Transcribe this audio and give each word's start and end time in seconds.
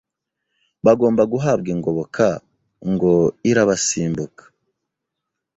bagomba 0.85 1.23
guhabwa 1.31 1.69
ingoboka 1.75 2.25
ngo 2.91 3.13
irabasimbuka.” 3.49 4.43